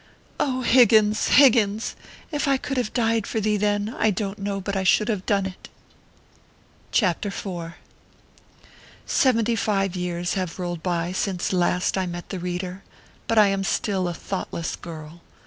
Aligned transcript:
Oh, 0.39 0.61
Higgins, 0.61 1.27
Higgins, 1.27 1.95
if 2.31 2.47
I 2.47 2.57
could 2.57 2.75
have 2.77 2.91
died 2.91 3.27
for 3.27 3.39
thee 3.39 3.55
then, 3.55 3.95
I 3.99 4.09
don 4.09 4.33
t 4.33 4.41
know 4.41 4.59
but 4.59 4.75
I 4.75 4.83
should 4.83 5.09
have 5.09 5.27
done 5.27 5.45
it! 5.45 5.69
CHAPTER 6.91 7.27
IV. 7.29 7.73
Seventy 9.05 9.55
five 9.55 9.95
years 9.95 10.33
have 10.33 10.57
rolled 10.57 10.81
by 10.81 11.11
since 11.11 11.53
last 11.53 11.99
I 11.99 12.07
met 12.07 12.29
the 12.29 12.39
reader, 12.39 12.81
and 13.29 13.39
I 13.39 13.49
am 13.49 13.63
still 13.63 14.07
a 14.07 14.13
thoughtless 14.15 14.75
girl. 14.75 15.21